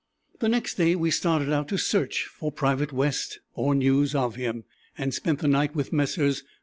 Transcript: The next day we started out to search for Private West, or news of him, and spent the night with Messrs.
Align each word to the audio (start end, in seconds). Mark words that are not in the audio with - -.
The 0.39 0.49
next 0.49 0.77
day 0.77 0.95
we 0.95 1.11
started 1.11 1.53
out 1.53 1.67
to 1.67 1.77
search 1.77 2.25
for 2.25 2.51
Private 2.51 2.91
West, 2.91 3.37
or 3.53 3.75
news 3.75 4.15
of 4.15 4.33
him, 4.35 4.63
and 4.97 5.13
spent 5.13 5.37
the 5.37 5.47
night 5.47 5.75
with 5.75 5.93
Messrs. 5.93 6.41